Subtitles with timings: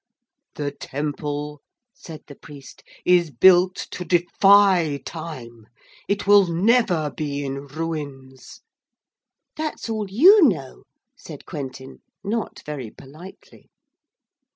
[0.55, 1.61] 'The temple,'
[1.93, 5.67] said the priest, 'is built to defy time.
[6.07, 8.61] It will never be in ruins.'
[9.55, 10.85] 'That's all you know,'
[11.15, 13.69] said Quentin, not very politely.